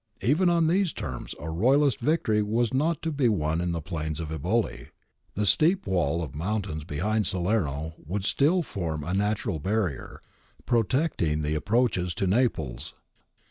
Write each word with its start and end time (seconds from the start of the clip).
If 0.19 0.29
even 0.31 0.49
on 0.49 0.65
these 0.65 0.93
terms 0.93 1.35
a 1.39 1.47
Royalist 1.51 1.99
victory 1.99 2.41
was 2.41 2.73
not 2.73 3.03
to 3.03 3.11
be 3.11 3.29
won 3.29 3.61
in 3.61 3.71
the 3.71 3.83
plains 3.83 4.19
of 4.19 4.29
Eboli, 4.29 4.87
the 5.35 5.45
steep 5.45 5.85
wall 5.85 6.23
of 6.23 6.33
mountains 6.33 6.83
behind 6.85 7.27
Salerno 7.27 7.93
would 8.03 8.25
still 8.25 8.63
form 8.63 9.03
a 9.03 9.13
natural 9.13 9.59
barrier, 9.59 10.23
protecting 10.65 11.43
the 11.43 11.53
approaches 11.53 12.15
to 12.15 12.25
Naples. 12.25 12.95